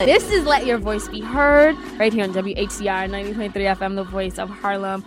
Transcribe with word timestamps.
This 0.00 0.30
is 0.30 0.44
Let 0.44 0.66
Your 0.66 0.76
Voice 0.76 1.08
Be 1.08 1.22
Heard 1.22 1.74
right 1.98 2.12
here 2.12 2.24
on 2.24 2.34
WHCR 2.34 3.08
90.3 3.08 3.52
FM, 3.52 3.96
the 3.96 4.04
voice 4.04 4.38
of 4.38 4.50
Harlem. 4.50 5.02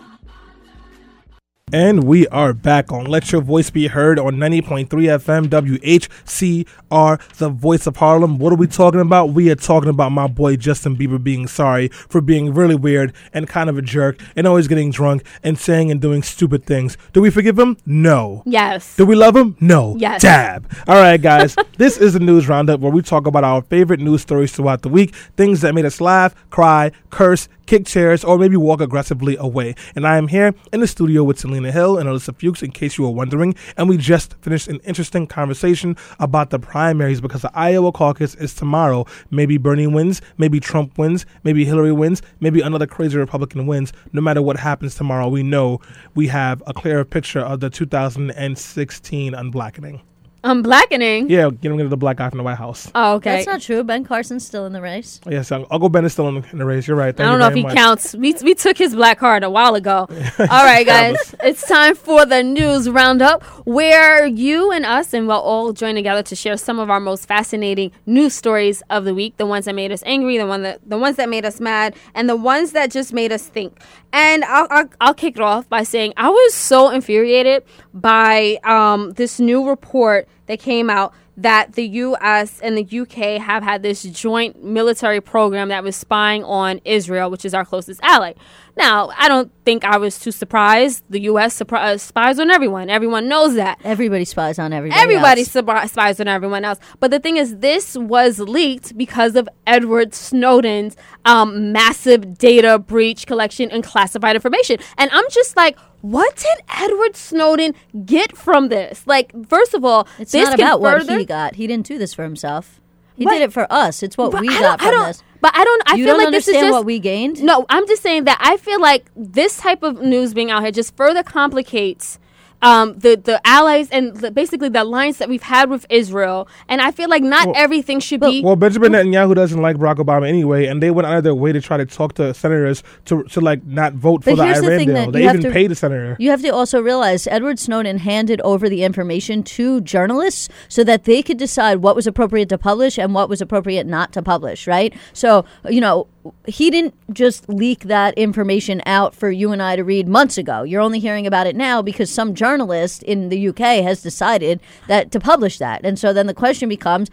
And 1.71 2.05
we 2.05 2.27
are 2.29 2.51
back 2.51 2.91
on 2.91 3.05
Let 3.05 3.31
Your 3.31 3.41
Voice 3.41 3.69
Be 3.69 3.85
Heard 3.85 4.17
on 4.17 4.37
90.3 4.37 4.87
FM 4.87 5.45
WHCR, 5.49 7.37
the 7.37 7.49
voice 7.49 7.85
of 7.85 7.97
Harlem. 7.97 8.39
What 8.39 8.51
are 8.51 8.55
we 8.55 8.65
talking 8.65 8.99
about? 8.99 9.33
We 9.33 9.51
are 9.51 9.55
talking 9.55 9.89
about 9.89 10.11
my 10.11 10.25
boy 10.25 10.55
Justin 10.55 10.95
Bieber 10.95 11.23
being 11.23 11.47
sorry 11.47 11.89
for 11.89 12.21
being 12.21 12.55
really 12.55 12.73
weird 12.73 13.13
and 13.33 13.47
kind 13.47 13.69
of 13.69 13.77
a 13.77 13.83
jerk 13.83 14.19
and 14.35 14.47
always 14.47 14.67
getting 14.67 14.89
drunk 14.89 15.23
and 15.43 15.59
saying 15.59 15.91
and 15.91 16.01
doing 16.01 16.23
stupid 16.23 16.65
things. 16.65 16.97
Do 17.13 17.21
we 17.21 17.29
forgive 17.29 17.59
him? 17.59 17.77
No. 17.85 18.41
Yes. 18.47 18.95
Do 18.95 19.05
we 19.05 19.13
love 19.13 19.35
him? 19.35 19.55
No. 19.59 19.95
Yes. 19.99 20.23
Dab. 20.23 20.67
All 20.87 20.99
right, 20.99 21.21
guys. 21.21 21.55
this 21.77 21.97
is 21.97 22.13
the 22.13 22.19
news 22.19 22.47
roundup 22.47 22.79
where 22.79 22.91
we 22.91 23.03
talk 23.03 23.27
about 23.27 23.43
our 23.43 23.61
favorite 23.61 23.99
news 23.99 24.23
stories 24.23 24.51
throughout 24.53 24.81
the 24.81 24.89
week, 24.89 25.13
things 25.37 25.61
that 25.61 25.75
made 25.75 25.85
us 25.85 26.01
laugh, 26.01 26.33
cry, 26.49 26.91
curse, 27.11 27.47
kick 27.69 27.85
chairs, 27.85 28.23
or 28.23 28.39
maybe 28.39 28.57
walk 28.57 28.81
aggressively 28.81 29.37
away. 29.37 29.75
And 29.95 30.07
I 30.07 30.17
am 30.17 30.27
here 30.27 30.55
in 30.73 30.79
the 30.79 30.87
studio 30.87 31.23
with 31.23 31.37
Selena 31.37 31.71
Hill 31.71 31.99
and 31.99 32.09
Alyssa 32.09 32.35
Fuchs, 32.35 32.63
in 32.63 32.71
case 32.71 32.97
you 32.97 33.03
were 33.03 33.11
wondering. 33.11 33.53
And 33.77 33.87
we 33.87 33.95
just 33.95 34.33
finished 34.41 34.67
an 34.67 34.79
interesting 34.85 35.27
conversation 35.27 35.95
about 36.19 36.49
the 36.49 36.57
primaries 36.57 37.21
because 37.21 37.43
the 37.43 37.51
Iowa 37.53 37.91
caucus 37.91 38.33
is 38.33 38.55
tomorrow. 38.55 39.05
Maybe 39.29 39.59
Bernie 39.59 39.85
wins, 39.85 40.19
maybe 40.39 40.59
Trump 40.59 40.97
wins, 40.97 41.27
maybe 41.43 41.63
Hillary 41.63 41.91
wins, 41.91 42.23
maybe 42.39 42.61
another 42.61 42.87
crazy 42.87 43.19
Republican 43.19 43.67
wins. 43.67 43.93
No 44.13 44.21
matter 44.21 44.41
what 44.41 44.57
happens 44.57 44.95
tomorrow, 44.95 45.27
we 45.27 45.43
know 45.43 45.79
we 46.15 46.25
have 46.29 46.63
a 46.65 46.73
clearer 46.73 47.05
picture 47.05 47.41
of 47.41 47.59
the 47.59 47.69
2016 47.69 49.33
unblackening. 49.33 50.01
I'm 50.43 50.61
blackening. 50.61 51.29
Yeah, 51.29 51.49
getting 51.49 51.77
rid 51.77 51.83
of 51.83 51.89
the 51.89 51.97
black 51.97 52.17
guy 52.17 52.29
from 52.29 52.37
the 52.37 52.43
White 52.43 52.57
House. 52.57 52.89
Oh, 52.95 53.15
okay. 53.15 53.37
That's 53.37 53.47
not 53.47 53.61
true. 53.61 53.83
Ben 53.83 54.05
Carson's 54.05 54.45
still 54.45 54.65
in 54.65 54.71
the 54.71 54.81
race. 54.81 55.19
Yes, 55.29 55.51
Uncle 55.51 55.89
Ben 55.89 56.05
is 56.05 56.13
still 56.13 56.29
in 56.29 56.35
the, 56.35 56.49
in 56.51 56.57
the 56.59 56.65
race. 56.65 56.87
You're 56.87 56.95
right. 56.95 57.07
I 57.19 57.23
don't 57.23 57.33
you 57.33 57.39
know 57.39 57.47
if 57.47 57.55
he 57.55 57.63
much. 57.63 57.75
counts. 57.75 58.15
We, 58.15 58.33
we 58.41 58.55
took 58.55 58.77
his 58.77 58.95
black 58.95 59.19
card 59.19 59.43
a 59.43 59.49
while 59.49 59.75
ago. 59.75 60.07
All 60.39 60.63
right, 60.63 60.85
guys. 60.85 61.35
It's 61.43 61.67
time 61.67 61.93
for 61.93 62.25
the 62.25 62.41
news 62.41 62.89
roundup 62.89 63.43
where 63.65 64.25
you 64.25 64.71
and 64.71 64.85
us 64.85 65.13
and 65.13 65.27
we'll 65.27 65.39
all 65.39 65.73
join 65.73 65.95
together 65.95 66.23
to 66.23 66.35
share 66.35 66.55
some 66.57 66.79
of 66.79 66.89
our 66.89 66.99
most 66.99 67.27
fascinating 67.27 67.91
news 68.05 68.33
stories 68.33 68.81
of 68.89 69.03
the 69.03 69.13
week. 69.13 69.37
The 69.37 69.45
ones 69.45 69.65
that 69.65 69.75
made 69.75 69.91
us 69.91 70.03
angry, 70.05 70.37
the 70.37 70.47
one 70.47 70.63
that 70.63 70.79
the 70.87 70.97
ones 70.97 71.17
that 71.17 71.27
made 71.27 71.45
us 71.45 71.59
mad, 71.59 71.95
and 72.13 72.29
the 72.29 72.35
ones 72.35 72.71
that 72.71 72.91
just 72.91 73.11
made 73.13 73.31
us 73.31 73.45
think. 73.45 73.79
And 74.13 74.43
I'll, 74.45 74.67
I'll, 74.69 74.89
I'll 75.01 75.13
kick 75.13 75.35
it 75.35 75.41
off 75.41 75.67
by 75.67 75.83
saying 75.83 76.13
I 76.17 76.29
was 76.29 76.53
so 76.53 76.89
infuriated 76.89 77.63
by 77.93 78.57
um, 78.63 79.11
this 79.11 79.39
new 79.39 79.67
report 79.67 80.28
that 80.47 80.59
came 80.59 80.89
out 80.89 81.13
that 81.37 81.73
the 81.73 81.85
US 81.87 82.59
and 82.59 82.77
the 82.77 82.99
UK 82.99 83.41
have 83.41 83.63
had 83.63 83.81
this 83.81 84.03
joint 84.03 84.63
military 84.63 85.21
program 85.21 85.69
that 85.69 85.83
was 85.83 85.95
spying 85.95 86.43
on 86.43 86.81
Israel, 86.83 87.29
which 87.29 87.45
is 87.45 87.53
our 87.53 87.63
closest 87.63 88.01
ally. 88.03 88.33
Now, 88.79 89.11
I 89.17 89.27
don't 89.27 89.51
think 89.65 89.83
I 89.83 89.97
was 89.97 90.17
too 90.17 90.31
surprised. 90.31 91.03
The 91.09 91.19
US 91.31 91.59
surpri- 91.59 91.83
uh, 91.83 91.97
spies 91.97 92.39
on 92.39 92.49
everyone. 92.49 92.89
Everyone 92.89 93.27
knows 93.27 93.55
that. 93.55 93.77
Everybody 93.83 94.23
spies 94.23 94.57
on 94.57 94.71
everybody. 94.71 95.01
Everybody 95.01 95.41
else. 95.41 95.51
sub- 95.51 95.87
spies 95.89 96.19
on 96.21 96.29
everyone 96.29 96.63
else. 96.63 96.79
But 97.01 97.11
the 97.11 97.19
thing 97.19 97.35
is, 97.35 97.57
this 97.57 97.97
was 97.97 98.39
leaked 98.39 98.97
because 98.97 99.35
of 99.35 99.49
Edward 99.67 100.13
Snowden's 100.15 100.95
um, 101.25 101.73
massive 101.73 102.37
data 102.37 102.79
breach 102.79 103.27
collection 103.27 103.69
and 103.69 103.83
classified 103.83 104.35
information. 104.35 104.77
And 104.97 105.11
I'm 105.13 105.25
just 105.29 105.57
like, 105.57 105.77
what 105.99 106.33
did 106.37 106.59
Edward 106.81 107.17
Snowden 107.17 107.75
get 108.05 108.37
from 108.37 108.69
this? 108.69 109.05
Like, 109.05 109.33
first 109.49 109.73
of 109.73 109.83
all, 109.83 110.07
It's 110.17 110.31
this 110.31 110.45
not 110.49 110.53
about 110.57 110.79
what 110.79 110.99
further- 110.99 111.19
he 111.19 111.25
got. 111.25 111.55
He 111.55 111.67
didn't 111.67 111.85
do 111.85 111.97
this 111.97 112.13
for 112.13 112.23
himself. 112.23 112.79
He 113.17 113.25
But- 113.25 113.31
did 113.31 113.41
it 113.41 113.51
for 113.51 113.67
us. 113.69 114.01
It's 114.01 114.17
what 114.17 114.39
we 114.39 114.47
got 114.47 114.79
from 114.79 114.91
this. 115.07 115.21
But 115.41 115.55
I 115.55 115.63
don't. 115.63 115.83
I 115.85 115.95
you 115.95 116.05
feel 116.05 116.15
don't 116.15 116.25
like 116.25 116.33
this 116.33 116.47
is 116.47 116.55
just 116.55 116.71
what 116.71 116.85
we 116.85 116.99
gained. 116.99 117.41
no. 117.41 117.65
I'm 117.69 117.87
just 117.87 118.01
saying 118.01 118.25
that 118.25 118.37
I 118.41 118.57
feel 118.57 118.81
like 118.81 119.09
this 119.15 119.57
type 119.57 119.83
of 119.83 120.01
news 120.01 120.33
being 120.33 120.51
out 120.51 120.63
here 120.63 120.71
just 120.71 120.95
further 120.97 121.23
complicates 121.23 122.19
um, 122.61 122.97
the 122.99 123.15
the 123.15 123.39
allies 123.47 123.89
and 123.91 124.15
the, 124.17 124.31
basically 124.31 124.69
the 124.69 124.83
alliance 124.83 125.17
that 125.17 125.29
we've 125.29 125.41
had 125.43 125.69
with 125.69 125.85
Israel. 125.89 126.47
And 126.67 126.81
I 126.81 126.91
feel 126.91 127.09
like 127.09 127.23
not 127.23 127.47
Well- 127.47 127.55
everything 127.57 127.99
should 127.99 128.19
be. 128.21 128.43
Well, 128.43 128.55
Benjamin 128.55 128.91
Netanyahu 128.93 129.35
doesn't 129.35 129.61
like 129.61 129.77
Barack 129.77 129.95
Obama 129.97 130.27
anyway, 130.27 130.65
and 130.65 130.81
they 130.83 130.91
went 130.91 131.07
out 131.07 131.17
of 131.17 131.23
their 131.23 131.35
way 131.35 131.51
to 131.51 131.61
try 131.61 131.77
to 131.77 131.85
talk 131.85 132.13
to 132.15 132.33
senators 132.33 132.83
to 133.05 133.23
to 133.23 133.41
like 133.41 133.65
not 133.65 133.93
vote 133.93 134.23
for 134.23 134.31
the 134.31 134.35
the 134.37 134.43
Iran 134.43 134.61
thing 134.63 134.87
deal. 134.87 134.95
that 134.95 135.11
They 135.13 135.21
you 135.21 135.27
have 135.27 135.35
even 135.37 135.49
to- 135.49 135.53
paid 135.53 135.71
the 135.71 135.75
senator. 135.75 136.15
You 136.19 136.29
have 136.31 136.41
to 136.41 136.49
also 136.49 136.81
realize 136.81 137.27
Edward 137.27 137.59
Snowden 137.59 137.97
handed 137.99 138.41
over 138.41 138.67
the 138.69 138.83
information 138.83 139.43
to 139.43 139.81
journalists 139.81 140.49
so 140.67 140.83
that 140.83 141.05
they 141.05 141.21
could 141.23 141.37
decide 141.37 141.77
what 141.77 141.95
was 141.95 142.07
appropriate 142.07 142.49
to 142.49 142.57
publish 142.57 142.97
and 142.97 143.13
what 143.13 143.29
was 143.29 143.41
appropriate 143.41 143.85
not 143.87 144.11
to 144.13 144.21
publish, 144.21 144.67
right? 144.67 144.93
So, 145.13 145.45
you 145.69 145.81
know, 145.81 146.07
he 146.45 146.69
didn't 146.69 146.93
just 147.13 147.47
leak 147.49 147.85
that 147.85 148.13
information 148.17 148.81
out 148.85 149.15
for 149.15 149.31
you 149.31 149.51
and 149.51 149.61
I 149.63 149.75
to 149.77 149.83
read 149.83 150.07
months 150.07 150.37
ago. 150.37 150.63
You're 150.63 150.81
only 150.81 150.99
hearing 150.99 151.25
about 151.25 151.47
it 151.47 151.55
now 151.55 151.81
because 151.81 152.09
some 152.11 152.33
journalist 152.49 153.03
in 153.03 153.29
the 153.29 153.49
UK 153.49 153.83
has 153.83 154.01
decided 154.01 154.59
that 154.87 155.11
to 155.11 155.19
publish 155.19 155.57
that. 155.59 155.81
And 155.83 155.99
so 155.99 156.13
then 156.13 156.27
the 156.27 156.33
question 156.33 156.69
becomes 156.69 157.09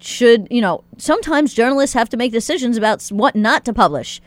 should, 0.00 0.48
you 0.50 0.60
know, 0.60 0.82
sometimes 0.98 1.54
journalists 1.54 1.94
have 1.94 2.08
to 2.08 2.16
make 2.16 2.32
decisions 2.32 2.76
about 2.76 3.02
what 3.10 3.36
not 3.36 3.64
to 3.64 3.72
publish 3.72 4.20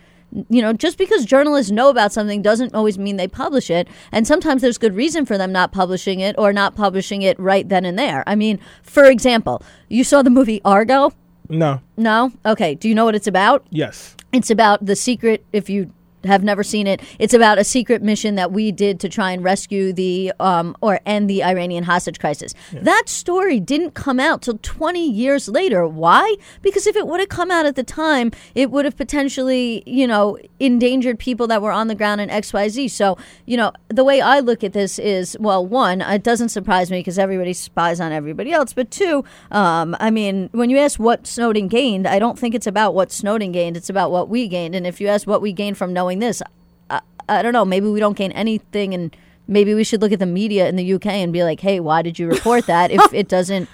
you 0.49 0.61
know, 0.61 0.73
just 0.73 0.97
because 0.97 1.23
journalists 1.23 1.71
know 1.71 1.89
about 1.89 2.11
something 2.11 2.41
doesn't 2.41 2.75
always 2.75 2.97
mean 2.97 3.15
they 3.15 3.27
publish 3.27 3.69
it. 3.69 3.87
And 4.11 4.27
sometimes 4.27 4.61
there's 4.61 4.77
good 4.77 4.93
reason 4.93 5.25
for 5.25 5.37
them 5.37 5.53
not 5.53 5.71
publishing 5.71 6.19
it 6.19 6.35
or 6.37 6.51
not 6.51 6.75
publishing 6.75 7.21
it 7.21 7.39
right 7.39 7.69
then 7.69 7.85
and 7.85 7.97
there. 7.97 8.21
I 8.27 8.35
mean, 8.35 8.59
for 8.83 9.05
example, 9.05 9.61
you 9.87 10.03
saw 10.03 10.23
the 10.23 10.29
movie 10.29 10.61
Argo? 10.65 11.13
No. 11.47 11.79
No? 11.95 12.33
Okay. 12.45 12.75
Do 12.75 12.89
you 12.89 12.95
know 12.95 13.05
what 13.05 13.15
it's 13.15 13.27
about? 13.27 13.65
Yes. 13.69 14.15
It's 14.33 14.49
about 14.49 14.85
the 14.85 14.95
secret, 14.95 15.45
if 15.53 15.69
you 15.69 15.93
have 16.27 16.43
never 16.43 16.63
seen 16.63 16.87
it, 16.87 17.01
it's 17.19 17.33
about 17.33 17.57
a 17.57 17.63
secret 17.63 18.01
mission 18.01 18.35
that 18.35 18.51
we 18.51 18.71
did 18.71 18.99
to 19.01 19.09
try 19.09 19.31
and 19.31 19.43
rescue 19.43 19.93
the 19.93 20.33
um, 20.39 20.75
or 20.81 20.99
end 21.05 21.29
the 21.29 21.43
Iranian 21.43 21.83
hostage 21.83 22.19
crisis. 22.19 22.53
That 22.71 23.03
story 23.07 23.59
didn't 23.59 23.91
come 23.91 24.19
out 24.19 24.41
till 24.41 24.59
20 24.61 25.09
years 25.09 25.47
later. 25.47 25.87
Why? 25.87 26.35
Because 26.61 26.87
if 26.87 26.95
it 26.95 27.07
would 27.07 27.19
have 27.19 27.29
come 27.29 27.51
out 27.51 27.65
at 27.65 27.75
the 27.75 27.83
time, 27.83 28.31
it 28.53 28.71
would 28.71 28.85
have 28.85 28.97
potentially, 28.97 29.83
you 29.85 30.07
know, 30.07 30.37
endangered 30.59 31.19
people 31.19 31.47
that 31.47 31.61
were 31.61 31.71
on 31.71 31.87
the 31.87 31.95
ground 31.95 32.21
in 32.21 32.29
XYZ. 32.29 32.89
So, 32.91 33.17
you 33.45 33.57
know, 33.57 33.71
the 33.87 34.03
way 34.03 34.21
I 34.21 34.39
look 34.39 34.63
at 34.63 34.73
this 34.73 34.99
is, 34.99 35.37
well, 35.39 35.65
one, 35.65 36.01
it 36.01 36.23
doesn't 36.23 36.49
surprise 36.49 36.91
me 36.91 36.99
because 36.99 37.19
everybody 37.19 37.53
spies 37.53 37.99
on 37.99 38.11
everybody 38.11 38.51
else. 38.51 38.73
But 38.73 38.91
two, 38.91 39.23
um, 39.51 39.95
I 39.99 40.11
mean, 40.11 40.49
when 40.51 40.69
you 40.69 40.77
ask 40.77 40.99
what 40.99 41.27
Snowden 41.27 41.67
gained, 41.67 42.07
I 42.07 42.19
don't 42.19 42.37
think 42.37 42.55
it's 42.55 42.67
about 42.67 42.93
what 42.93 43.11
Snowden 43.11 43.51
gained. 43.51 43.77
It's 43.77 43.89
about 43.89 44.11
what 44.11 44.29
we 44.29 44.47
gained. 44.47 44.75
And 44.75 44.85
if 44.85 44.99
you 44.99 45.07
ask 45.07 45.27
what 45.27 45.41
we 45.41 45.53
gained 45.53 45.77
from 45.77 45.93
knowing 45.93 46.14
this, 46.19 46.41
I, 46.89 47.01
I 47.29 47.41
don't 47.41 47.53
know. 47.53 47.65
Maybe 47.65 47.87
we 47.87 47.99
don't 47.99 48.17
gain 48.17 48.31
anything, 48.33 48.93
and 48.93 49.15
maybe 49.47 49.73
we 49.73 49.83
should 49.83 50.01
look 50.01 50.11
at 50.11 50.19
the 50.19 50.25
media 50.25 50.67
in 50.67 50.75
the 50.75 50.93
UK 50.93 51.07
and 51.07 51.31
be 51.33 51.43
like, 51.43 51.59
"Hey, 51.59 51.79
why 51.79 52.01
did 52.01 52.17
you 52.19 52.27
report 52.27 52.65
that? 52.67 52.91
if 52.91 53.13
it 53.13 53.27
doesn't 53.27 53.69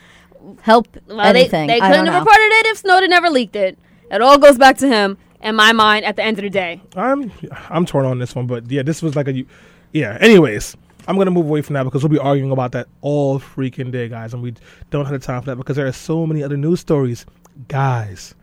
help 0.62 0.88
well, 1.08 1.18
they, 1.34 1.42
anything, 1.42 1.68
they 1.68 1.76
I 1.76 1.80
couldn't 1.90 2.06
don't 2.06 2.14
have 2.14 2.14
know. 2.14 2.20
reported 2.32 2.52
it 2.56 2.66
if 2.68 2.78
Snowden 2.80 3.10
never 3.10 3.30
leaked 3.30 3.56
it. 3.56 3.78
It 4.10 4.22
all 4.22 4.38
goes 4.38 4.58
back 4.58 4.78
to 4.80 4.88
him. 4.88 5.18
In 5.42 5.56
my 5.56 5.72
mind, 5.72 6.06
at 6.06 6.16
the 6.18 6.24
end 6.24 6.38
of 6.38 6.44
the 6.44 6.50
day, 6.52 6.82
I'm 6.96 7.32
I'm 7.70 7.86
torn 7.86 8.06
on 8.06 8.20
this 8.20 8.36
one, 8.36 8.46
but 8.48 8.70
yeah, 8.70 8.84
this 8.84 9.02
was 9.02 9.16
like 9.16 9.28
a 9.28 9.44
yeah. 9.92 10.18
Anyways, 10.22 10.78
I'm 11.08 11.18
gonna 11.18 11.32
move 11.32 11.48
away 11.48 11.62
from 11.64 11.74
that 11.74 11.84
because 11.84 12.04
we'll 12.04 12.12
be 12.12 12.20
arguing 12.20 12.52
about 12.52 12.74
that 12.74 12.88
all 13.02 13.40
freaking 13.40 13.92
day, 13.92 14.08
guys, 14.08 14.34
and 14.36 14.44
we 14.44 14.54
don't 14.92 15.06
have 15.06 15.20
the 15.20 15.26
time 15.26 15.42
for 15.42 15.48
that 15.48 15.56
because 15.56 15.76
there 15.78 15.88
are 15.88 15.92
so 15.92 16.28
many 16.28 16.44
other 16.44 16.58
news 16.58 16.80
stories, 16.80 17.26
guys. 17.68 18.36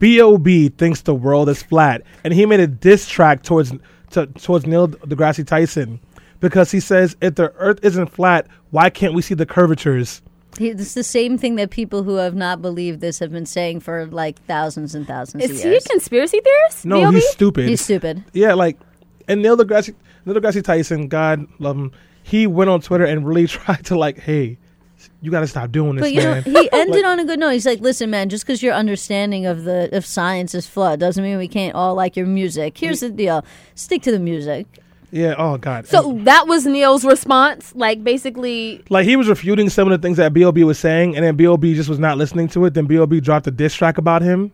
Bob 0.00 0.48
thinks 0.76 1.02
the 1.02 1.14
world 1.14 1.48
is 1.48 1.62
flat, 1.62 2.02
and 2.24 2.34
he 2.34 2.46
made 2.46 2.60
a 2.60 2.66
diss 2.66 3.06
track 3.06 3.42
towards 3.42 3.72
to, 4.10 4.26
towards 4.26 4.66
Neil 4.66 4.88
deGrasse 4.88 5.46
Tyson 5.46 6.00
because 6.40 6.70
he 6.70 6.80
says 6.80 7.16
if 7.20 7.36
the 7.36 7.52
Earth 7.52 7.78
isn't 7.82 8.08
flat, 8.08 8.46
why 8.70 8.90
can't 8.90 9.14
we 9.14 9.22
see 9.22 9.34
the 9.34 9.46
curvatures? 9.46 10.22
It's 10.58 10.94
the 10.94 11.04
same 11.04 11.38
thing 11.38 11.54
that 11.56 11.70
people 11.70 12.02
who 12.02 12.16
have 12.16 12.34
not 12.34 12.60
believed 12.60 13.00
this 13.00 13.20
have 13.20 13.30
been 13.30 13.46
saying 13.46 13.80
for 13.80 14.06
like 14.06 14.42
thousands 14.46 14.94
and 14.94 15.06
thousands 15.06 15.44
is 15.44 15.64
of 15.64 15.70
he 15.70 15.76
a 15.76 15.80
conspiracy 15.80 16.40
theorist? 16.40 16.84
No, 16.84 17.00
B.O.B.? 17.00 17.14
he's 17.16 17.28
stupid. 17.28 17.68
He's 17.68 17.80
stupid. 17.80 18.24
Yeah, 18.32 18.54
like 18.54 18.76
and 19.28 19.42
Neil 19.42 19.56
deGrasse 19.56 19.94
Neil 20.24 20.34
deGrasse 20.34 20.64
Tyson, 20.64 21.08
God 21.08 21.46
love 21.60 21.76
him, 21.76 21.92
he 22.22 22.46
went 22.46 22.68
on 22.68 22.80
Twitter 22.80 23.04
and 23.04 23.26
really 23.26 23.46
tried 23.48 23.84
to 23.86 23.98
like, 23.98 24.18
hey, 24.18 24.58
you 25.22 25.30
got 25.30 25.40
to 25.40 25.46
stop 25.46 25.70
doing 25.72 25.96
this, 25.96 26.02
But 26.02 26.12
you 26.12 26.20
know, 26.20 26.40
he 26.40 26.68
ended 26.72 27.04
on 27.04 27.20
a 27.20 27.24
good 27.24 27.38
note. 27.38 27.50
He's 27.50 27.66
like, 27.66 27.80
"Listen, 27.80 28.10
man, 28.10 28.28
just 28.28 28.44
because 28.44 28.62
your 28.62 28.74
understanding 28.74 29.46
of 29.46 29.64
the 29.64 29.88
of 29.96 30.04
science 30.04 30.54
is 30.54 30.66
flawed 30.66 31.00
doesn't 31.00 31.22
mean 31.22 31.38
we 31.38 31.48
can't 31.48 31.74
all 31.74 31.94
like 31.94 32.16
your 32.16 32.26
music. 32.26 32.76
Here's 32.76 33.00
the 33.00 33.10
deal: 33.10 33.44
stick 33.74 34.02
to 34.02 34.12
the 34.12 34.18
music." 34.18 34.66
yeah, 35.12 35.34
oh 35.36 35.58
God. 35.58 35.86
So 35.86 36.10
And, 36.10 36.26
that 36.26 36.46
was 36.46 36.66
Neil's 36.66 37.04
response. 37.04 37.74
Like 37.74 38.02
basically, 38.04 38.82
like 38.88 39.06
he 39.06 39.16
was 39.16 39.28
refuting 39.28 39.68
some 39.68 39.90
of 39.90 40.00
the 40.00 40.06
things 40.06 40.16
that 40.18 40.32
B.O.B. 40.32 40.64
was 40.64 40.78
saying, 40.78 41.16
and 41.16 41.24
then 41.24 41.36
B.O.B. 41.36 41.74
just 41.74 41.88
was 41.88 41.98
not 41.98 42.18
listening 42.18 42.48
to 42.48 42.64
it. 42.64 42.74
Then 42.74 42.86
B.O.B. 42.86 43.20
dropped 43.20 43.46
a 43.46 43.50
diss 43.50 43.74
track 43.74 43.98
about 43.98 44.22
him 44.22 44.52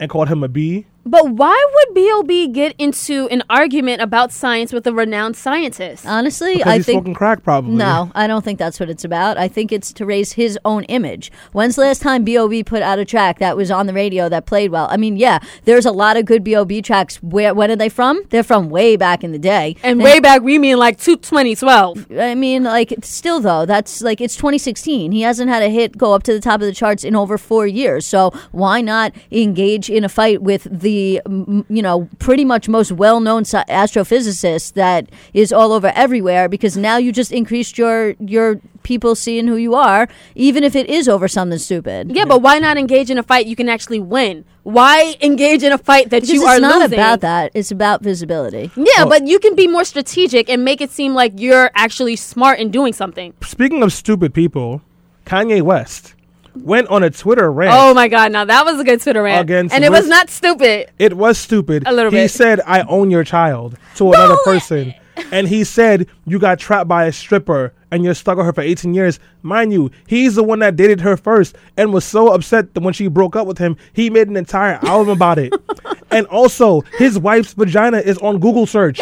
and 0.00 0.10
called 0.10 0.28
him 0.28 0.42
a 0.42 0.48
B. 0.48 0.86
But 1.06 1.30
why 1.30 1.66
would 1.74 1.94
B.O.B. 1.94 2.48
get 2.48 2.74
into 2.78 3.28
an 3.28 3.42
argument 3.50 4.00
about 4.00 4.32
science 4.32 4.72
with 4.72 4.86
a 4.86 4.92
renowned 4.92 5.36
scientist? 5.36 6.06
Honestly, 6.06 6.54
Because 6.56 6.72
I 6.72 6.76
he's 6.76 6.86
think 6.86 6.96
smoking 6.96 7.14
crack, 7.14 7.42
probably. 7.42 7.74
No, 7.74 8.10
I 8.14 8.26
don't 8.26 8.42
think 8.44 8.58
that's 8.58 8.80
what 8.80 8.88
it's 8.88 9.04
about. 9.04 9.36
I 9.36 9.46
think 9.48 9.70
it's 9.70 9.92
to 9.94 10.06
raise 10.06 10.32
his 10.32 10.58
own 10.64 10.84
image. 10.84 11.30
When's 11.52 11.76
the 11.76 11.82
last 11.82 12.00
time 12.00 12.24
B.O.B. 12.24 12.64
put 12.64 12.82
out 12.82 12.98
a 12.98 13.04
track 13.04 13.38
that 13.38 13.56
was 13.56 13.70
on 13.70 13.86
the 13.86 13.92
radio 13.92 14.28
that 14.30 14.46
played 14.46 14.70
well? 14.70 14.88
I 14.90 14.96
mean, 14.96 15.16
yeah, 15.16 15.40
there's 15.64 15.84
a 15.86 15.92
lot 15.92 16.16
of 16.16 16.24
good 16.24 16.42
B.O.B. 16.42 16.80
tracks. 16.82 17.22
Where 17.22 17.52
when 17.54 17.70
are 17.70 17.76
they 17.76 17.88
from? 17.90 18.22
They're 18.30 18.42
from 18.42 18.70
way 18.70 18.96
back 18.96 19.22
in 19.22 19.32
the 19.32 19.38
day. 19.38 19.76
and 19.82 20.00
way 20.02 20.20
back, 20.20 20.40
we 20.42 20.58
mean 20.58 20.78
like 20.78 20.98
2012. 20.98 22.12
I 22.18 22.34
mean, 22.34 22.64
like, 22.64 22.94
still 23.02 23.40
though, 23.40 23.66
that's 23.66 24.00
like 24.00 24.20
it's 24.20 24.36
2016. 24.36 25.12
He 25.12 25.20
hasn't 25.20 25.50
had 25.50 25.62
a 25.62 25.68
hit 25.68 25.98
go 25.98 26.14
up 26.14 26.22
to 26.24 26.32
the 26.32 26.40
top 26.40 26.60
of 26.60 26.66
the 26.66 26.72
charts 26.72 27.04
in 27.04 27.14
over 27.14 27.36
four 27.36 27.66
years. 27.66 28.06
So 28.06 28.30
why 28.52 28.80
not 28.80 29.12
engage 29.30 29.90
in 29.90 30.02
a 30.04 30.08
fight 30.08 30.40
with 30.42 30.64
the, 30.70 30.93
you 30.94 31.82
know, 31.82 32.08
pretty 32.18 32.44
much 32.44 32.68
most 32.68 32.92
well-known 32.92 33.42
astrophysicist 33.44 34.74
that 34.74 35.10
is 35.32 35.52
all 35.52 35.72
over 35.72 35.92
everywhere? 35.94 36.48
Because 36.48 36.76
now 36.76 36.96
you 36.96 37.12
just 37.12 37.32
increased 37.32 37.78
your 37.78 38.14
your 38.20 38.60
people 38.82 39.14
seeing 39.14 39.46
who 39.46 39.56
you 39.56 39.74
are, 39.74 40.08
even 40.34 40.62
if 40.62 40.76
it 40.76 40.88
is 40.88 41.08
over 41.08 41.26
something 41.26 41.58
stupid. 41.58 42.14
Yeah, 42.14 42.26
but 42.26 42.42
why 42.42 42.58
not 42.58 42.76
engage 42.76 43.10
in 43.10 43.18
a 43.18 43.22
fight 43.22 43.46
you 43.46 43.56
can 43.56 43.68
actually 43.68 44.00
win? 44.00 44.44
Why 44.62 45.14
engage 45.20 45.62
in 45.62 45.72
a 45.72 45.78
fight 45.78 46.10
that 46.10 46.22
Because 46.22 46.30
you 46.30 46.42
it's 46.42 46.50
are 46.50 46.60
not 46.60 46.80
losing? 46.80 46.98
about 46.98 47.20
that. 47.20 47.52
It's 47.54 47.70
about 47.70 48.02
visibility. 48.02 48.70
Yeah, 48.76 49.04
but 49.04 49.26
you 49.26 49.38
can 49.38 49.54
be 49.54 49.66
more 49.66 49.84
strategic 49.84 50.48
and 50.48 50.64
make 50.64 50.80
it 50.80 50.90
seem 50.90 51.14
like 51.14 51.32
you're 51.36 51.70
actually 51.74 52.16
smart 52.16 52.58
in 52.58 52.70
doing 52.70 52.92
something. 52.92 53.34
Speaking 53.42 53.82
of 53.82 53.92
stupid 53.92 54.32
people, 54.32 54.82
Kanye 55.26 55.60
West 55.62 56.13
went 56.54 56.88
on 56.88 57.02
a 57.02 57.10
Twitter 57.10 57.50
rant. 57.50 57.74
Oh 57.74 57.94
my 57.94 58.08
god, 58.08 58.32
now 58.32 58.44
that 58.44 58.64
was 58.64 58.80
a 58.80 58.84
good 58.84 59.00
Twitter 59.00 59.22
rant. 59.22 59.42
Against 59.42 59.74
and 59.74 59.84
it 59.84 59.90
was 59.90 60.06
not 60.06 60.30
stupid. 60.30 60.90
It 60.98 61.16
was 61.16 61.38
stupid. 61.38 61.84
A 61.86 61.92
little 61.92 62.10
he 62.10 62.18
bit. 62.18 62.30
said, 62.30 62.60
"I 62.66 62.82
own 62.82 63.10
your 63.10 63.24
child" 63.24 63.76
to 63.96 64.12
another 64.12 64.36
person, 64.44 64.94
and 65.30 65.48
he 65.48 65.64
said, 65.64 66.06
"You 66.26 66.38
got 66.38 66.58
trapped 66.58 66.88
by 66.88 67.04
a 67.06 67.12
stripper 67.12 67.72
and 67.90 68.04
you're 68.04 68.14
stuck 68.14 68.36
with 68.36 68.46
her 68.46 68.52
for 68.52 68.60
18 68.60 68.94
years." 68.94 69.18
Mind 69.42 69.72
you, 69.72 69.90
he's 70.06 70.34
the 70.34 70.42
one 70.42 70.60
that 70.60 70.76
dated 70.76 71.00
her 71.00 71.16
first 71.16 71.56
and 71.76 71.92
was 71.92 72.04
so 72.04 72.32
upset 72.32 72.74
that 72.74 72.82
when 72.82 72.94
she 72.94 73.08
broke 73.08 73.36
up 73.36 73.46
with 73.46 73.58
him, 73.58 73.76
he 73.92 74.10
made 74.10 74.28
an 74.28 74.36
entire 74.36 74.78
album 74.82 75.10
about 75.10 75.38
it. 75.38 75.52
and 76.10 76.26
also, 76.26 76.82
his 76.98 77.18
wife's 77.18 77.52
vagina 77.52 77.98
is 77.98 78.18
on 78.18 78.38
Google 78.38 78.66
search. 78.66 79.00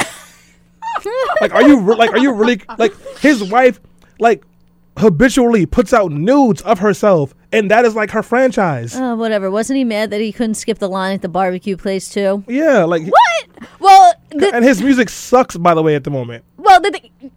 like, 1.41 1.55
are 1.55 1.67
you 1.67 1.79
re- 1.81 1.97
like, 1.97 2.11
are 2.11 2.19
you 2.19 2.33
really 2.33 2.61
like 2.79 2.95
his 3.19 3.43
wife? 3.51 3.81
Like, 4.19 4.45
habitually 4.97 5.67
puts 5.67 5.93
out 5.93 6.13
nudes 6.13 6.61
of 6.63 6.79
herself, 6.79 7.35
and 7.53 7.71
that 7.71 7.85
is 7.85 7.95
like 7.95 8.11
her 8.13 8.23
franchise. 8.23 8.95
Uh, 8.97 9.15
whatever. 9.15 9.51
Wasn't 9.51 9.77
he 9.77 9.85
mad 9.85 10.11
that 10.11 10.21
he 10.21 10.33
couldn't 10.33 10.55
skip 10.55 10.79
the 10.79 10.89
line 10.89 11.15
at 11.15 11.23
the 11.23 11.29
barbecue 11.29 11.77
place 11.77 12.09
too? 12.09 12.45
yeah, 12.49 12.85
like 12.85 13.03
What? 13.07 13.47
Well, 13.81 14.15
the, 14.31 14.55
and 14.55 14.65
his 14.65 14.83
music 14.83 15.09
sucks 15.09 15.57
by 15.57 15.75
the 15.75 15.83
way 15.83 15.95
at 15.95 16.05
the 16.05 16.11
moment. 16.11 16.45
well, 16.57 16.81
the, 16.81 16.91
the, 16.91 17.31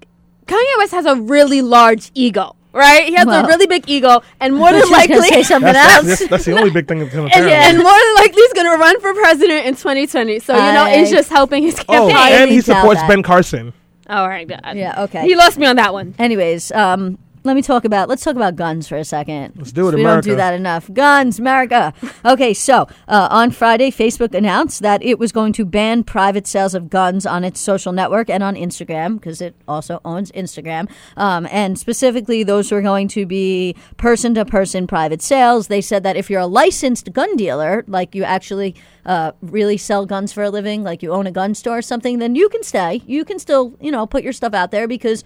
Kanye 0.47 0.77
West 0.77 0.91
has 0.91 1.05
a 1.05 1.15
really 1.15 1.61
large 1.61 2.11
ego, 2.13 2.55
right? 2.71 3.05
He 3.07 3.15
has 3.15 3.25
Well- 3.25 3.43
a 3.45 3.47
really 3.47 3.67
big 3.67 3.89
ego, 3.89 4.21
and 4.39 4.55
more 4.55 4.71
than 4.71 4.89
likely, 4.91 5.21
say 5.21 5.43
something 5.43 5.73
That's, 5.73 5.95
else. 5.95 6.05
that's, 6.19 6.27
that's 6.29 6.45
the 6.45 6.57
only 6.57 6.69
big 6.71 6.87
thing 6.87 7.01
of 7.01 7.09
him. 7.11 7.25
and, 7.33 7.45
and 7.45 7.77
more 7.77 7.91
than 7.91 8.15
likely, 8.15 8.41
he's 8.41 8.53
going 8.53 8.71
to 8.71 8.77
run 8.77 8.99
for 9.01 9.13
president 9.15 9.65
in 9.65 9.75
2020. 9.75 10.39
So 10.39 10.53
you 10.53 10.59
know, 10.73 10.85
it's 10.87 11.11
I- 11.11 11.15
just 11.15 11.29
helping 11.29 11.63
his 11.63 11.75
oh, 11.79 11.83
campaign. 11.93 12.15
highly 12.15 12.35
and 12.43 12.51
he 12.51 12.61
supports. 12.61 13.01
Ben 13.07 13.23
Carson. 13.23 13.73
All 14.07 14.27
right, 14.29 14.47
God. 14.47 14.61
Yeah, 14.75 15.03
okay. 15.05 15.23
He 15.23 15.35
lost 15.35 15.57
me 15.57 15.65
on 15.65 15.77
that 15.77 15.91
one. 15.91 16.13
Anyways, 16.19 16.71
um, 16.73 17.17
let 17.45 17.55
me 17.55 17.61
talk 17.61 17.85
about 17.85 18.09
let's 18.09 18.23
talk 18.23 18.35
about 18.35 18.55
guns 18.55 18.87
for 18.87 18.97
a 18.97 19.05
second. 19.05 19.53
Let's 19.55 19.71
do 19.71 19.87
it, 19.87 19.93
America. 19.93 19.99
we 19.99 20.03
don't 20.03 20.23
do 20.23 20.35
that 20.35 20.53
enough. 20.53 20.91
Guns, 20.91 21.39
America. 21.39 21.93
Okay, 22.25 22.55
so 22.55 22.87
uh, 23.07 23.27
on 23.29 23.51
Friday, 23.51 23.91
Facebook 23.91 24.33
announced 24.33 24.81
that 24.81 25.03
it 25.03 25.19
was 25.19 25.31
going 25.31 25.53
to 25.53 25.63
ban 25.63 26.03
private 26.03 26.47
sales 26.47 26.73
of 26.73 26.89
guns 26.89 27.25
on 27.25 27.43
its 27.43 27.59
social 27.59 27.93
network 27.93 28.31
and 28.31 28.41
on 28.41 28.55
Instagram 28.55 29.15
because 29.19 29.41
it 29.41 29.53
also 29.67 30.01
owns 30.03 30.31
Instagram. 30.31 30.89
Um, 31.15 31.47
and 31.51 31.77
specifically, 31.77 32.41
those 32.41 32.71
were 32.71 32.81
going 32.81 33.07
to 33.09 33.27
be 33.27 33.75
person-to-person 33.97 34.87
private 34.87 35.21
sales. 35.21 35.67
They 35.67 35.81
said 35.81 36.01
that 36.01 36.15
if 36.15 36.31
you're 36.31 36.41
a 36.41 36.47
licensed 36.47 37.13
gun 37.13 37.35
dealer, 37.35 37.83
like 37.87 38.15
you 38.15 38.23
actually 38.23 38.73
uh, 39.05 39.33
really 39.41 39.77
sell 39.77 40.07
guns 40.07 40.33
for 40.33 40.41
a 40.43 40.49
living, 40.49 40.83
like 40.83 41.03
you 41.03 41.11
own 41.11 41.27
a 41.27 41.31
gun 41.31 41.53
store 41.53 41.77
or 41.77 41.83
something, 41.83 42.17
then 42.17 42.33
you 42.33 42.49
can 42.49 42.63
stay. 42.63 43.03
You 43.05 43.23
can 43.23 43.37
still, 43.37 43.75
you 43.79 43.91
know, 43.91 44.07
put 44.07 44.23
your 44.23 44.33
stuff 44.33 44.55
out 44.55 44.71
there 44.71 44.87
because 44.87 45.23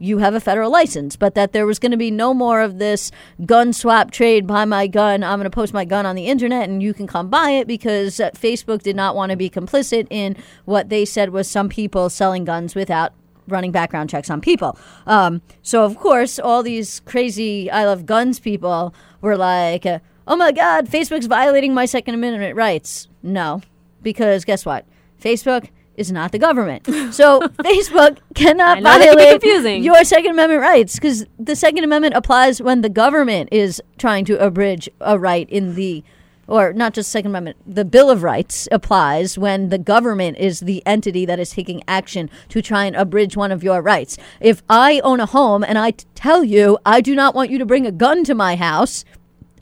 you 0.00 0.18
have 0.18 0.34
a 0.34 0.40
federal 0.40 0.72
license, 0.72 1.14
but 1.14 1.34
that 1.34 1.52
there 1.52 1.66
was 1.66 1.78
going 1.78 1.92
to 1.92 1.98
be 1.98 2.10
no 2.10 2.32
more 2.32 2.62
of 2.62 2.78
this 2.78 3.12
gun 3.44 3.72
swap 3.72 4.10
trade, 4.10 4.46
buy 4.46 4.64
my 4.64 4.86
gun, 4.86 5.22
I'm 5.22 5.38
going 5.38 5.44
to 5.44 5.54
post 5.54 5.74
my 5.74 5.84
gun 5.84 6.06
on 6.06 6.16
the 6.16 6.26
internet 6.26 6.68
and 6.68 6.82
you 6.82 6.94
can 6.94 7.06
come 7.06 7.28
buy 7.28 7.50
it 7.50 7.68
because 7.68 8.18
uh, 8.18 8.30
Facebook 8.30 8.82
did 8.82 8.96
not 8.96 9.14
want 9.14 9.30
to 9.30 9.36
be 9.36 9.50
complicit 9.50 10.06
in 10.10 10.36
what 10.64 10.88
they 10.88 11.04
said 11.04 11.30
was 11.30 11.48
some 11.48 11.68
people 11.68 12.08
selling 12.08 12.44
guns 12.44 12.74
without 12.74 13.12
running 13.46 13.72
background 13.72 14.08
checks 14.08 14.30
on 14.30 14.40
people. 14.40 14.78
Um, 15.06 15.42
so, 15.62 15.84
of 15.84 15.98
course, 15.98 16.38
all 16.38 16.62
these 16.62 17.00
crazy 17.00 17.70
I 17.70 17.84
love 17.84 18.06
guns 18.06 18.40
people 18.40 18.94
were 19.20 19.36
like, 19.36 19.84
oh 20.26 20.36
my 20.36 20.52
God, 20.52 20.88
Facebook's 20.88 21.26
violating 21.26 21.74
my 21.74 21.84
Second 21.84 22.14
Amendment 22.14 22.56
rights. 22.56 23.08
No, 23.22 23.60
because 24.02 24.46
guess 24.46 24.64
what? 24.64 24.86
Facebook 25.20 25.68
is 26.00 26.10
not 26.10 26.32
the 26.32 26.38
government. 26.38 26.86
So 27.14 27.40
Facebook 27.62 28.18
cannot 28.34 28.82
that 28.82 29.00
can 29.02 29.16
violate 29.16 29.82
your 29.84 30.02
Second 30.04 30.32
Amendment 30.32 30.62
rights 30.62 30.94
because 30.96 31.26
the 31.38 31.54
Second 31.54 31.84
Amendment 31.84 32.14
applies 32.14 32.60
when 32.60 32.80
the 32.80 32.88
government 32.88 33.50
is 33.52 33.82
trying 33.98 34.24
to 34.24 34.38
abridge 34.44 34.88
a 35.00 35.18
right 35.18 35.48
in 35.50 35.74
the 35.74 36.02
or 36.48 36.72
not 36.72 36.94
just 36.94 37.12
Second 37.12 37.30
Amendment, 37.30 37.58
the 37.64 37.84
Bill 37.84 38.10
of 38.10 38.24
Rights 38.24 38.66
applies 38.72 39.38
when 39.38 39.68
the 39.68 39.78
government 39.78 40.36
is 40.38 40.60
the 40.60 40.82
entity 40.84 41.24
that 41.24 41.38
is 41.38 41.50
taking 41.50 41.80
action 41.86 42.28
to 42.48 42.60
try 42.60 42.86
and 42.86 42.96
abridge 42.96 43.36
one 43.36 43.52
of 43.52 43.62
your 43.62 43.80
rights. 43.80 44.18
If 44.40 44.60
I 44.68 45.00
own 45.04 45.20
a 45.20 45.26
home 45.26 45.62
and 45.62 45.78
I 45.78 45.92
t- 45.92 46.06
tell 46.16 46.42
you 46.42 46.76
I 46.84 47.00
do 47.00 47.14
not 47.14 47.36
want 47.36 47.50
you 47.50 47.58
to 47.58 47.66
bring 47.66 47.86
a 47.86 47.92
gun 47.92 48.24
to 48.24 48.34
my 48.34 48.56
house, 48.56 49.04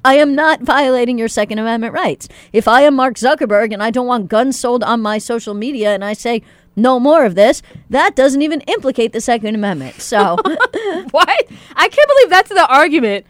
I 0.05 0.15
am 0.15 0.35
not 0.35 0.61
violating 0.63 1.19
your 1.19 1.29
Second 1.29 1.59
Amendment 1.59 1.93
rights. 1.93 2.29
If 2.53 2.69
I 2.69 2.83
am 2.83 2.95
Mark 2.95 3.15
Zuckerberg 3.15 3.73
and 3.73 3.83
I 3.83 3.91
don't 3.91 4.07
want 4.07 4.29
guns 4.29 4.59
sold 4.59 4.83
on 4.85 5.01
my 5.01 5.19
social 5.19 5.55
media 5.55 5.95
and 5.95 6.05
I 6.05 6.13
say 6.13 6.43
no 6.77 7.01
more 7.01 7.25
of 7.25 7.35
this, 7.35 7.63
that 7.91 8.15
doesn't 8.15 8.43
even 8.43 8.61
implicate 8.63 9.13
the 9.13 9.21
Second 9.21 9.55
Amendment. 9.55 10.01
So, 10.01 10.37
What? 11.11 11.47
I 11.77 11.89
can't 11.89 12.09
believe 12.09 12.31
that's 12.31 12.51
the 12.51 12.67
argument. 12.73 13.27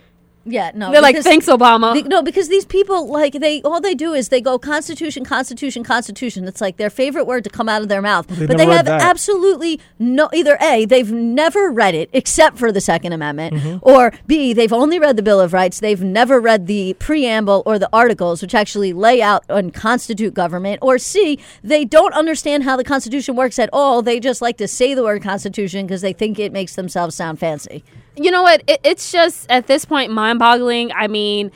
Yeah, 0.50 0.70
no. 0.74 0.90
They're 0.90 1.02
like, 1.02 1.16
thanks, 1.22 1.46
Obama. 1.46 1.94
Be- 1.94 2.02
no, 2.02 2.22
because 2.22 2.48
these 2.48 2.64
people 2.64 3.08
like 3.08 3.34
they 3.34 3.62
all 3.62 3.80
they 3.80 3.94
do 3.94 4.12
is 4.14 4.28
they 4.28 4.40
go 4.40 4.58
Constitution, 4.58 5.24
Constitution, 5.24 5.84
Constitution. 5.84 6.46
It's 6.46 6.60
like 6.60 6.76
their 6.76 6.90
favorite 6.90 7.24
word 7.26 7.44
to 7.44 7.50
come 7.50 7.68
out 7.68 7.82
of 7.82 7.88
their 7.88 8.02
mouth. 8.02 8.26
But 8.28 8.56
they 8.58 8.66
have 8.66 8.86
that. 8.86 9.02
absolutely 9.02 9.80
no 9.98 10.28
either 10.32 10.56
A, 10.60 10.84
they've 10.84 11.10
never 11.12 11.70
read 11.70 11.94
it 11.94 12.10
except 12.12 12.58
for 12.58 12.72
the 12.72 12.80
Second 12.80 13.12
Amendment, 13.12 13.54
Mm-hmm. 13.54 13.78
or 13.82 14.12
B, 14.26 14.52
they've 14.52 14.72
only 14.72 14.98
read 14.98 15.16
the 15.16 15.22
Bill 15.22 15.40
of 15.40 15.52
Rights. 15.52 15.80
They've 15.80 16.02
never 16.02 16.40
read 16.40 16.66
the 16.66 16.94
preamble 16.98 17.62
or 17.66 17.78
the 17.78 17.88
articles 17.92 18.42
which 18.42 18.54
actually 18.54 18.92
lay 18.92 19.20
out 19.22 19.44
and 19.48 19.72
constitute 19.74 20.34
government, 20.34 20.78
or 20.82 20.98
C, 20.98 21.38
they 21.62 21.84
don't 21.84 22.14
understand 22.14 22.62
how 22.64 22.76
the 22.76 22.84
Constitution 22.84 23.36
works 23.36 23.58
at 23.58 23.68
all. 23.72 24.02
They 24.02 24.20
just 24.20 24.40
like 24.42 24.56
to 24.58 24.68
say 24.68 24.94
the 24.94 25.02
word 25.02 25.22
Constitution 25.22 25.86
because 25.86 26.00
they 26.00 26.12
think 26.12 26.38
it 26.38 26.52
makes 26.52 26.74
themselves 26.74 27.14
sound 27.14 27.38
fancy. 27.38 27.84
You 28.18 28.30
know 28.30 28.42
what? 28.42 28.62
It, 28.66 28.80
it's 28.84 29.12
just 29.12 29.50
at 29.50 29.66
this 29.66 29.84
point 29.84 30.12
mind 30.12 30.38
boggling. 30.38 30.92
I 30.92 31.08
mean, 31.08 31.50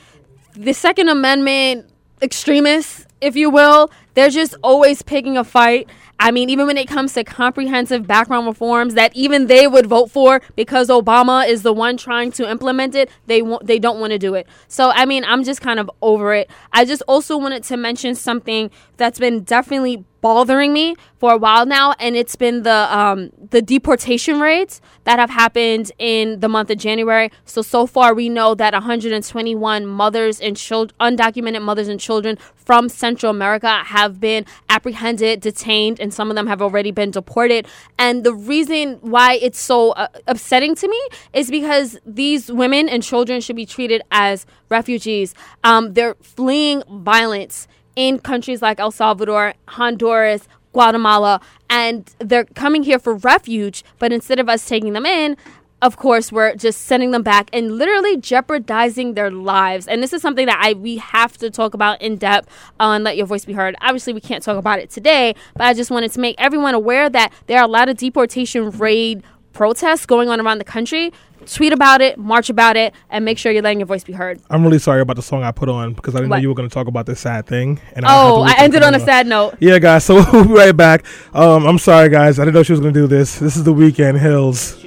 the 0.55 0.73
Second 0.73 1.09
Amendment 1.09 1.89
extremists, 2.21 3.05
if 3.21 3.35
you 3.35 3.49
will, 3.49 3.91
they're 4.13 4.29
just 4.29 4.55
always 4.63 5.01
picking 5.01 5.37
a 5.37 5.43
fight. 5.43 5.89
I 6.19 6.31
mean, 6.31 6.49
even 6.49 6.67
when 6.67 6.77
it 6.77 6.87
comes 6.87 7.13
to 7.15 7.23
comprehensive 7.23 8.07
background 8.07 8.47
reforms 8.47 8.93
that 8.93 9.13
even 9.15 9.47
they 9.47 9.67
would 9.67 9.87
vote 9.87 10.09
for 10.11 10.41
because 10.55 10.87
Obama 10.87 11.45
is 11.47 11.63
the 11.63 11.73
one 11.73 11.97
trying 11.97 12.31
to 12.33 12.49
implement 12.49 12.95
it, 12.95 13.09
they 13.25 13.41
won't, 13.41 13.65
they 13.65 13.79
don't 13.79 13.99
want 13.99 14.11
to 14.11 14.19
do 14.19 14.35
it. 14.35 14.47
So, 14.67 14.91
I 14.91 15.05
mean, 15.05 15.25
I'm 15.25 15.43
just 15.43 15.59
kind 15.59 15.79
of 15.79 15.91
over 16.01 16.33
it. 16.33 16.49
I 16.71 16.85
just 16.85 17.01
also 17.07 17.37
wanted 17.37 17.63
to 17.63 17.77
mention 17.77 18.15
something 18.15 18.71
that's 18.95 19.19
been 19.19 19.43
definitely 19.43 20.05
bothering 20.23 20.71
me 20.71 20.95
for 21.17 21.33
a 21.33 21.37
while 21.37 21.65
now, 21.65 21.93
and 21.99 22.15
it's 22.15 22.35
been 22.35 22.63
the 22.63 22.97
um, 22.97 23.29
the 23.51 23.61
deportation 23.61 24.39
rates 24.39 24.81
that 25.03 25.19
have 25.19 25.29
happened 25.29 25.91
in 25.99 26.39
the 26.39 26.47
month 26.47 26.69
of 26.71 26.77
January. 26.77 27.29
So 27.45 27.61
so 27.61 27.85
far, 27.85 28.15
we 28.15 28.29
know 28.29 28.55
that 28.55 28.73
121 28.73 29.85
mothers 29.85 30.39
and 30.39 30.55
children, 30.55 30.95
undocumented 30.99 31.61
mothers 31.61 31.89
and 31.89 31.99
children 31.99 32.37
from 32.55 32.87
Central 32.87 33.29
America, 33.29 33.83
have 33.83 34.21
been 34.21 34.45
apprehended, 34.69 35.41
detained, 35.41 35.99
and 35.99 36.13
some 36.13 36.29
of 36.31 36.35
them 36.35 36.47
have 36.47 36.61
already 36.61 36.91
been 36.91 37.11
deported. 37.11 37.67
And 37.99 38.23
the 38.23 38.33
reason 38.33 38.99
why 39.01 39.33
it's 39.33 39.59
so 39.59 39.91
uh, 39.91 40.07
upsetting 40.25 40.73
to 40.75 40.87
me 40.87 41.01
is 41.33 41.51
because 41.51 41.97
these 42.05 42.49
women 42.49 42.87
and 42.87 43.03
children 43.03 43.41
should 43.41 43.57
be 43.57 43.65
treated 43.65 44.01
as 44.09 44.45
refugees. 44.69 45.35
Um, 45.65 45.93
they're 45.93 46.15
fleeing 46.21 46.81
violence 46.89 47.67
in 47.95 48.19
countries 48.19 48.61
like 48.61 48.79
El 48.79 48.91
Salvador, 48.91 49.53
Honduras, 49.67 50.47
Guatemala, 50.71 51.39
and 51.69 52.13
they're 52.19 52.45
coming 52.45 52.83
here 52.83 52.99
for 52.99 53.15
refuge. 53.15 53.83
But 53.99 54.11
instead 54.11 54.39
of 54.39 54.49
us 54.49 54.67
taking 54.67 54.93
them 54.93 55.05
in, 55.05 55.37
of 55.83 55.97
course, 55.97 56.31
we're 56.31 56.55
just 56.55 56.83
sending 56.83 57.11
them 57.11 57.23
back 57.23 57.49
and 57.51 57.77
literally 57.77 58.15
jeopardizing 58.15 59.15
their 59.15 59.29
lives. 59.29 59.85
And 59.85 60.01
this 60.01 60.13
is 60.13 60.21
something 60.21 60.45
that 60.45 60.57
I 60.61 60.73
we 60.73 60.95
have 60.95 61.37
to 61.39 61.49
talk 61.49 61.73
about 61.73 62.01
in 62.01 62.15
depth 62.15 62.47
on 62.79 63.03
Let 63.03 63.17
Your 63.17 63.25
Voice 63.25 63.43
Be 63.43 63.51
Heard. 63.51 63.75
Obviously, 63.81 64.13
we 64.13 64.21
can't 64.21 64.41
talk 64.41 64.55
about 64.55 64.79
it 64.79 64.89
today, 64.89 65.35
but 65.55 65.63
I 65.63 65.73
just 65.73 65.91
wanted 65.91 66.13
to 66.13 66.21
make 66.21 66.35
everyone 66.37 66.73
aware 66.73 67.09
that 67.09 67.33
there 67.47 67.59
are 67.59 67.65
a 67.65 67.67
lot 67.67 67.89
of 67.89 67.97
deportation 67.97 68.71
raid 68.71 69.23
protests 69.53 70.05
going 70.05 70.29
on 70.29 70.41
around 70.41 70.57
the 70.57 70.63
country. 70.65 71.13
Tweet 71.45 71.73
about 71.73 71.99
it, 71.99 72.17
march 72.17 72.49
about 72.49 72.77
it, 72.77 72.93
and 73.09 73.25
make 73.25 73.37
sure 73.37 73.51
you're 73.51 73.61
letting 73.61 73.79
your 73.79 73.85
voice 73.85 74.03
be 74.05 74.13
heard. 74.13 74.39
I'm 74.49 74.63
really 74.63 74.79
sorry 74.79 75.01
about 75.01 75.17
the 75.17 75.21
song 75.21 75.43
I 75.43 75.51
put 75.51 75.67
on 75.67 75.91
because 75.93 76.15
I 76.15 76.19
didn't 76.19 76.29
What? 76.29 76.37
know 76.37 76.41
you 76.41 76.47
were 76.47 76.53
going 76.55 76.69
to 76.69 76.73
talk 76.73 76.87
about 76.87 77.05
this 77.05 77.19
sad 77.19 77.45
thing. 77.47 77.81
And 77.95 78.05
Oh, 78.07 78.45
to 78.45 78.51
I 78.53 78.55
ended 78.63 78.81
on 78.81 78.95
a 78.95 78.99
sad 78.99 79.27
note. 79.27 79.55
Yeah, 79.59 79.77
guys. 79.77 80.05
So 80.05 80.15
we'll 80.31 80.45
be 80.45 80.53
right 80.53 80.75
back. 80.75 81.03
Um, 81.33 81.65
I'm 81.65 81.79
sorry, 81.79 82.07
guys. 82.07 82.39
I 82.39 82.45
didn't 82.45 82.55
know 82.55 82.63
she 82.63 82.71
was 82.71 82.79
going 82.79 82.93
to 82.93 82.99
do 83.01 83.07
this. 83.07 83.39
This 83.39 83.57
is 83.57 83.65
the 83.65 83.73
Weeknd, 83.73 84.19
Hills. 84.19 84.82